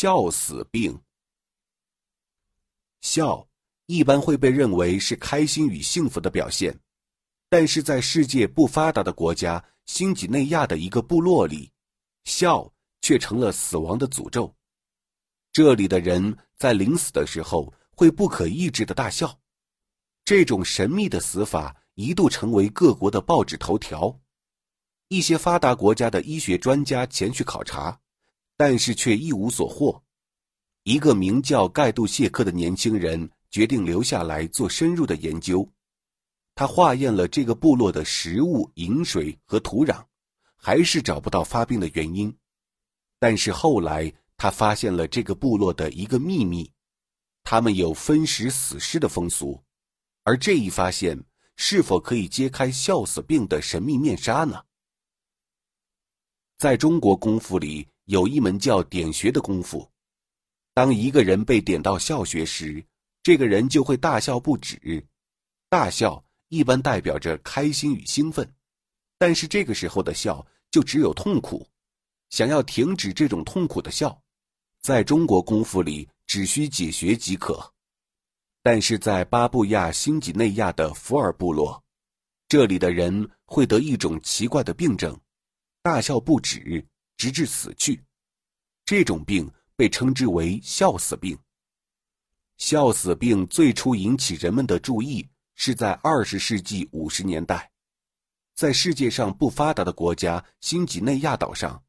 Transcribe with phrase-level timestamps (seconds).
[0.00, 0.98] 笑死病。
[3.02, 3.46] 笑
[3.84, 6.74] 一般会被认为是开心与幸福的表现，
[7.50, 11.70] 但是在世界不发达的国家新几内亚的一个部落里，
[12.24, 12.72] 笑
[13.02, 14.50] 却成了死亡的诅咒。
[15.52, 19.38] 这里的人在临死的时候会不可抑制的大笑，
[20.24, 24.18] 这种神秘的死法一度成为各国的报纸头条。
[25.08, 28.00] 一些发达国家的医学专家前去考察，
[28.60, 30.02] 但是却一无所获。
[30.82, 35.66] 一个名叫盖杜谢克的年轻人决定留下来做深入的研究。
[36.54, 40.04] 他化验了这个部落的食物、饮水和土壤，
[40.56, 42.36] 还是找不到发病的原因。
[43.18, 46.70] 但是后来他发现了这个部落的一个秘密：
[47.42, 49.58] 他们有分食死尸的风俗。
[50.24, 51.18] 而这一发现
[51.56, 54.62] 是否可以揭开笑死病的神秘面纱呢？
[56.58, 59.88] 在中国功夫里，有一门叫点穴的功夫。
[60.74, 62.84] 当一个人被点到笑穴时，
[63.22, 65.06] 这个人就会大笑不止。
[65.68, 68.52] 大笑一般代表着开心与兴奋，
[69.16, 71.64] 但是这个时候的笑就只有痛苦。
[72.30, 74.20] 想要停止这种痛苦的笑，
[74.80, 77.72] 在中国功夫里只需解穴即可。
[78.60, 81.80] 但是在巴布亚新几内亚的福尔部落，
[82.48, 85.16] 这里的人会得一种奇怪的病症。
[85.80, 86.84] 大笑不止，
[87.20, 88.02] 直至死去。
[88.86, 91.38] 这种病被称之为“笑死病”。
[92.56, 97.70] 笑死病最初引起人们的注意是在二十世纪五十年代，
[98.54, 101.82] 在世界上不发达的国家新几内亚岛上，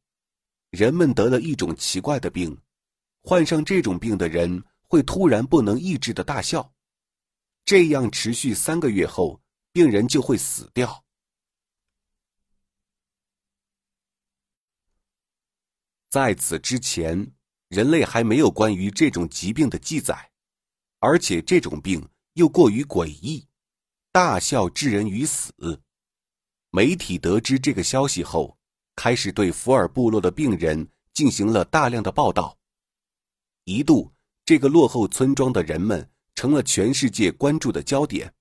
[0.70, 2.58] 人们得了一种奇怪的病，
[3.22, 6.74] 患上这种病的人会突然不能抑制的大笑，
[7.64, 9.40] 这样持续三个月后，
[9.72, 11.06] 病人就会死掉。
[16.12, 17.32] 在此之前，
[17.70, 20.30] 人类还没有关于这种疾病的记载，
[21.00, 23.48] 而且这种病又过于诡异，
[24.12, 25.54] 大笑致人于死。
[26.70, 28.58] 媒体得知这个消息后，
[28.94, 32.58] 开始对福尔部落的病人进行了大量的报道。
[33.64, 34.12] 一度，
[34.44, 38.34] 这个落后村庄的人们成了全世界关注的焦点。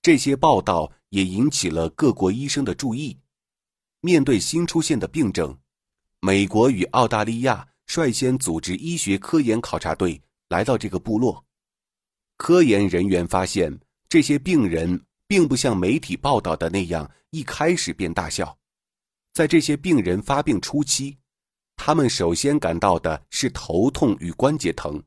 [0.00, 3.20] 这些报道也引起了各国医生的注意。
[4.00, 5.54] 面对新出现的病症。
[6.20, 11.44] 美国与澳大利亚率先组织医学科研考察队来到这个部落。
[12.36, 18.56] 科研人员发现，这些病人并不像媒体报道的那样一开始便大笑。
[19.32, 21.16] 在这些病人发病初期，
[21.76, 25.00] 他们首先感到的是头痛与关节疼，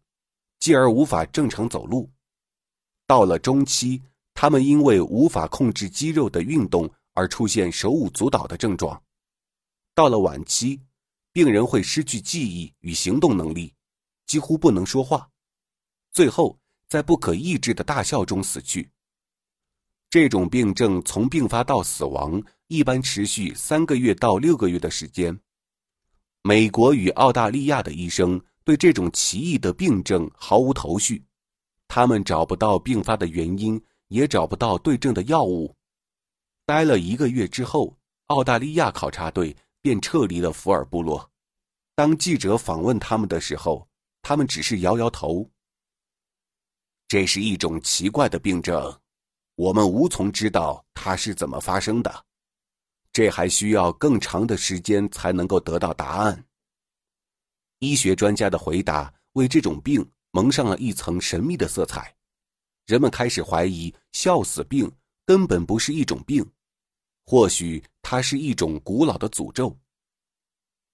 [0.60, 2.10] 继而无法正常走路。
[3.06, 4.02] 到了中期，
[4.34, 9.02] 他们因为无法控制肌肉的运动而出现手舞足蹈的症状。
[9.94, 10.80] 到了晚期，
[11.34, 13.74] 病人会失去记忆与行动能力，
[14.26, 15.30] 几乎不能说话，
[16.12, 16.60] 最后
[16.90, 18.92] 在不可抑制的大笑中死去。
[20.10, 25.40] 这种病症从病发到死亡一般持续三个月到六个月的时间。
[26.42, 31.24] 美国与澳大利亚的医生对这种奇异的病症毫无头绪，
[31.88, 35.74] 他们找不到病发的原因，也找不到对症的药物。
[36.66, 39.56] 待了一个月之后，澳大利亚考察队。
[39.82, 41.30] 便撤离了福尔部落。
[41.96, 43.88] 当记者访问他们的时候，
[44.22, 45.50] 他们只是摇摇头。
[47.08, 49.00] 这是一种奇怪的病症，
[49.56, 52.26] 我们无从知道它是怎么发生的。
[53.12, 56.46] 这还需要更长的时间才能够得到答案。
[57.80, 62.16] 医学专家的回答为这种病蒙上了一层神秘的色彩。
[62.86, 64.90] 人们开始怀疑，笑死病
[65.26, 66.50] 根本不是一种病。
[67.26, 69.78] 或许它是一种古老的诅咒。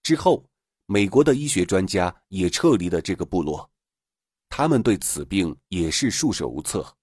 [0.03, 0.45] 之后，
[0.85, 3.69] 美国的医学专家也撤离了这个部落，
[4.47, 6.95] 他们对此病也是束手无策，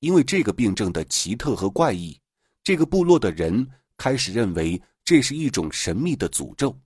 [0.00, 2.20] 因为这个病症的奇特和怪异，
[2.62, 3.66] 这个部落的人
[3.96, 6.78] 开始认为这是一种神秘的诅咒，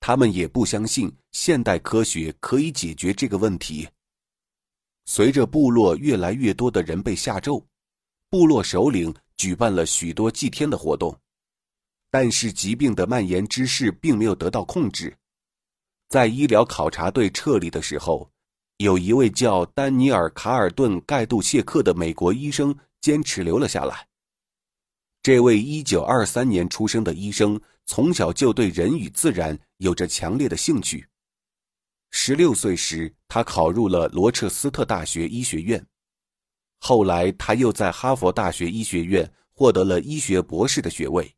[0.00, 3.88] 他们也不相信现代科学可以解决这个问题。
[5.06, 7.64] 随着部落越来越多的人被下咒，
[8.30, 9.14] 部落首领。
[9.36, 11.18] 举办了许多祭天的活动，
[12.10, 15.16] 但是疾病的蔓延之势并没有得到控制。
[16.08, 18.30] 在医疗考察队撤离的时候，
[18.76, 24.06] 有一位叫丹尼尔·卡尔顿·盖杜谢克的美国医生坚持留了下来。
[25.22, 31.06] 这位1923年出生的医生从小就对人与自然有着强烈的兴趣。
[32.12, 35.84] 16岁时，他考入了罗彻斯特大学医学院。
[36.86, 41.34] 后来，他又在哈佛大学医学院获得了医学博士的学位。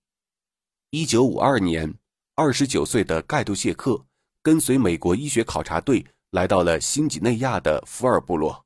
[0.90, 1.94] 一九五二年，
[2.34, 4.04] 二十九岁的盖杜谢克
[4.42, 8.60] 跟随美国医学考察队来到了新几内亚的福尔部落。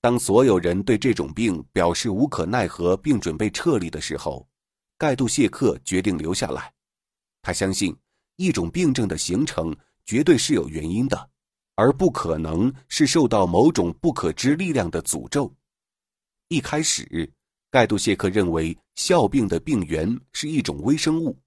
[0.00, 4.48] 当所有人对这种病表示无可奈何并准备撤离的时候，
[4.96, 6.72] 盖杜谢克决定留下来。
[7.42, 7.94] 他相信，
[8.36, 9.76] 一种病症的形成
[10.06, 11.28] 绝对是有原因的，
[11.74, 15.54] 而不可能是受到某种不可知力量的诅咒。
[16.48, 17.30] 一开始，
[17.70, 21.38] 盖杜谢克认为哮病的病源是一种微生物，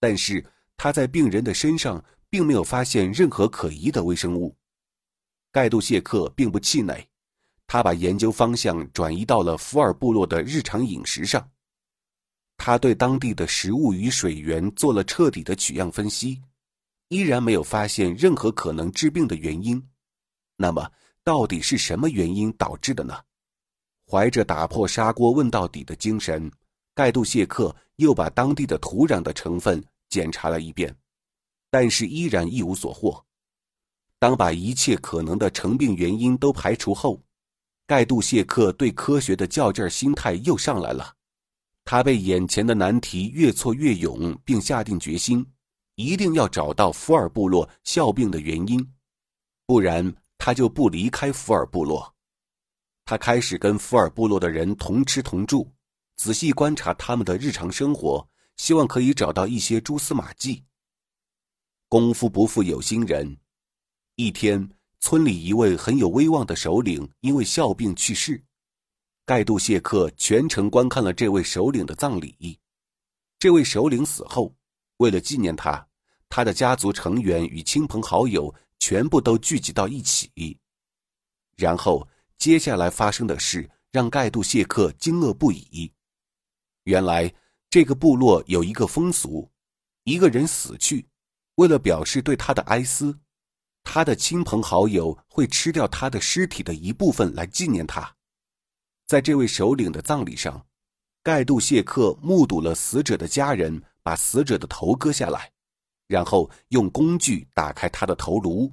[0.00, 0.44] 但是
[0.76, 4.52] 他在病人的身上并没有发现任何可疑的微生物。
[5.52, 7.06] 盖杜谢克并不气馁，
[7.68, 11.48] 他把研究方向转移到了福尔部落的日常饮食上。
[12.56, 16.42] 他对当地的食物与水源做了彻底的取样分析，
[17.06, 19.80] 依然没有发现任何可能致病的原因。
[20.56, 20.90] 那么，
[21.22, 23.16] 到底是什么原因导致的呢？
[24.10, 26.50] 怀着打破砂锅问到底的精神，
[26.94, 30.94] 盖杜谢克又把当地的土壤的成分检查了一遍，
[31.70, 33.24] 但是依然一无所获。
[34.18, 37.20] 当把一切可能的成病原因都排除后，
[37.86, 41.12] 盖杜谢克对科学的较劲儿心态又上来了。
[41.84, 45.44] 他被眼前的难题越挫越勇，并下定决心，
[45.96, 48.86] 一定要找到福尔部落笑病的原因，
[49.66, 52.13] 不然他就不离开福尔部落。
[53.06, 55.70] 他开始跟福尔部落的人同吃同住，
[56.16, 60.64] 仔细观察他们的日常生活，希望可以找到一些蛛丝马迹。
[61.86, 63.36] 功夫不负有心人，
[64.16, 64.66] 一天，
[65.00, 68.42] 村里一位很有威望的首领因为笑病去世，
[69.26, 72.58] 盖杜谢克全程观看了这位首领的葬礼。
[73.38, 74.54] 这位首领死后，
[74.96, 75.86] 为了纪念他，
[76.30, 80.58] 他的家族成员与亲朋好友全部都聚集到一起，
[81.54, 82.08] 然后。
[82.38, 85.92] 接下来发生的事让盖杜谢克惊愕不已。
[86.84, 87.32] 原来，
[87.70, 89.50] 这个部落有一个风俗：
[90.02, 91.08] 一个人死去，
[91.54, 93.18] 为了表示对他的哀思，
[93.82, 98.14] 他的亲朋好友会吃掉他的尸体的一部分来纪念他。
[99.06, 100.66] 在这位首领的葬礼上，
[101.22, 105.50] 盖杜谢克目睹了死者的家人把死者的头割下来，
[106.06, 108.70] 然后用工具打开他的头颅，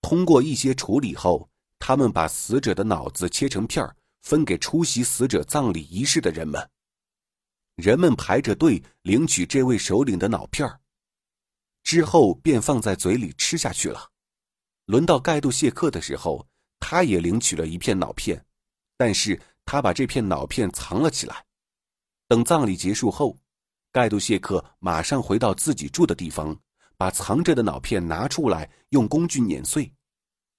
[0.00, 1.50] 通过一些处理后。
[1.78, 6.70] 他们把死者的脑子切成片儿分给出席死者葬礼仪式的人们。
[7.76, 10.80] 人们排着队领取这位首领的脑片儿
[11.82, 14.10] 之后便放在嘴里吃下去了。
[14.86, 16.46] 轮到盖杜谢克的时候，
[16.78, 18.42] 他也领取了一片脑片，
[18.96, 21.44] 但是他把这片脑片藏了起来。
[22.28, 23.38] 等葬礼结束后，
[23.92, 26.56] 盖杜谢克马上回到自己住的地方，
[26.96, 29.92] 把藏着的脑片拿出来，用工具碾碎。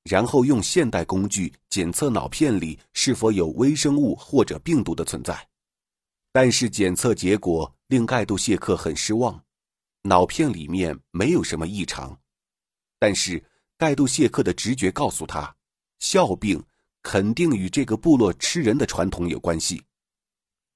[0.05, 5.47] 然后用现代工具检测脑片里是否有微生物或者病毒的存在，
[6.31, 9.43] 但是检测结果令盖杜谢克很失望，
[10.03, 12.15] 脑片里面没有什么异常。
[12.99, 13.43] 但是
[13.79, 15.55] 盖杜谢克的直觉告诉他，
[15.97, 16.63] 笑病
[17.01, 19.83] 肯定与这个部落吃人的传统有关系。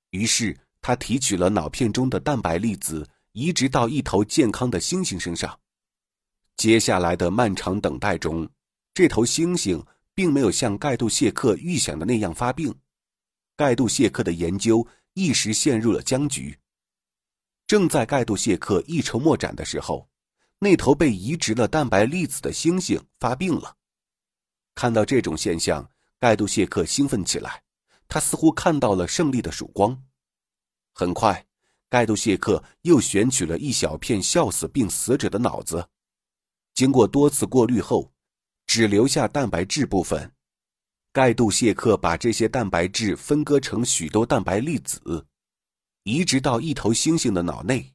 [0.10, 5.60] 于是他提取了脑片中的蛋白粒子，移植到一头健康的猩猩身上。
[6.58, 8.50] 接下来的漫长等待中。
[8.94, 12.74] 这头猩猩并没有像盖杜谢克预想的那样发病，
[13.56, 16.58] 盖杜谢克的研究一时陷入了僵局。
[17.66, 20.10] 正在盖杜谢克一筹莫展的时候，
[20.58, 23.78] 那头被移植了蛋白粒子的猩猩发病了。
[24.76, 27.64] 看到这种现象，盖杜谢克兴奋起来，
[28.08, 30.04] 他似乎看到了胜利的曙光。
[30.94, 31.46] 很快，
[31.88, 35.88] 盖杜谢克又选取了一小片笑死病死者的脑子，
[36.74, 38.12] 经过多次过滤后。
[38.70, 40.32] 只留下蛋白质部分，
[41.12, 45.26] 盖杜谢克把这些蛋白质分割成许多蛋白粒子，
[46.04, 47.92] 移植到一头猩猩的脑内，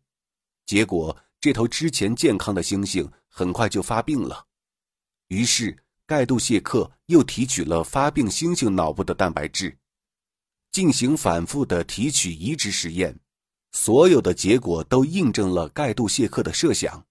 [0.66, 4.45] 结果这头之前健康的猩猩很快就发病了。
[5.28, 9.78] 于是盖杜谢克又提取了发病猩猩脑部的蛋白质，
[10.73, 13.16] 进行反复的提取移植实验，
[13.71, 17.07] 所有的结果都印证了盖杜谢克的设想：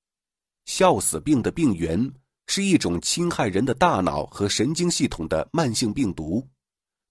[0.65, 2.13] 笑死病的病源。
[2.47, 6.45] 是一种侵害人的大脑和神经系统的慢性病毒，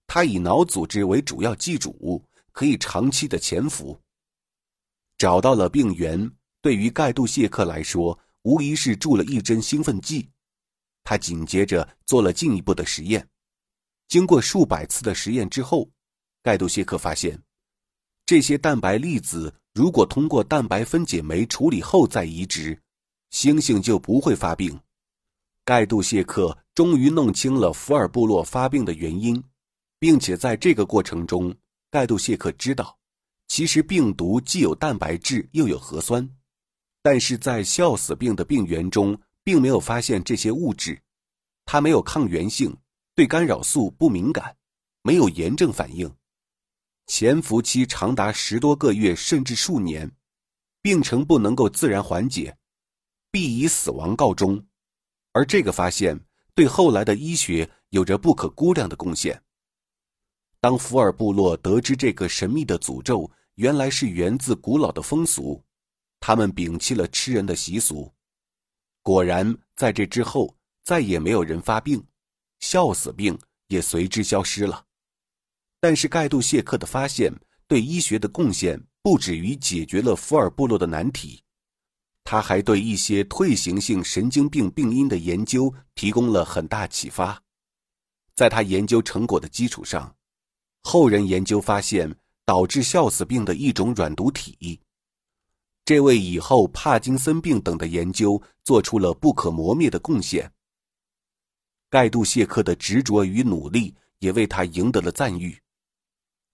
[0.07, 2.23] 它以脑组织为主要寄主，
[2.53, 3.99] 可以长期的潜伏。
[5.19, 10.29] 找到了病源，对于盖杜谢克来说，无疑是注了一针兴奋剂。
[11.05, 13.27] 他紧接着做了进一步的实验。
[14.09, 15.89] 经过数百次的实验之后，
[16.43, 17.41] 盖杜谢克发现，
[18.27, 22.81] 这些蛋白粒子如果通过蛋白分解酶处理后再移植，
[23.33, 24.79] 猩猩就不会发病。
[25.65, 29.41] 盖杜谢克终于弄清了福尔部落发病的原因，
[30.01, 31.55] 并且在这个过程中，
[31.89, 32.99] 盖杜谢克知道，
[33.47, 36.29] 其实病毒既有蛋白质又有核酸，
[37.01, 41.01] 但是在笑死病的病原中并没有发现这些物质，
[41.65, 42.77] 它没有抗原性，
[43.15, 44.57] 对干扰素不敏感，
[45.03, 46.13] 没有炎症反应，
[47.07, 50.11] 潜伏期长达十多个月甚至数年，
[50.81, 52.59] 病程不能够自然缓解，
[53.31, 54.67] 必以死亡告终。
[55.33, 56.19] 而这个发现
[56.55, 59.43] 对后来的医学有着不可估量的贡献。
[60.61, 65.63] 当福尔部落得知这个神秘的诅咒原来是源自古老的风俗，
[66.21, 68.13] 他们摒弃了吃人的习俗。
[69.03, 72.03] 果然，在这之后，再也没有人发病，
[72.61, 73.37] 笑死病
[73.67, 74.87] 也随之消失了。
[75.81, 77.33] 但是，盖杜谢克的发现
[77.67, 81.42] 对医学的贡献不止于解决了福尔部落的难题，
[82.25, 87.43] 他还对一些退行性神经病病因的研究提供了很大启发。
[88.35, 90.15] 在他研究成果的基础上，
[90.83, 92.15] 后人研究发现
[92.45, 94.81] 导致笑死病的一种软毒体。
[95.85, 100.51] 这为以后帕金森病等的研究做出了不可磨灭的贡献。
[101.91, 105.61] 盖杜谢克的执着与努力也为他赢得了赞誉。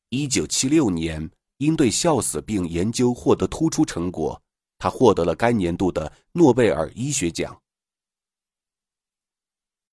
[0.09, 4.43] 一九七六年，因对笑死病研究获得突出成果，
[4.79, 7.59] 他获得了该年度的诺贝尔医学奖。